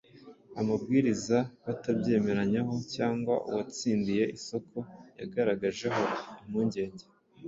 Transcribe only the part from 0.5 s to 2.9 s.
amabwiriza batabyemeranyaho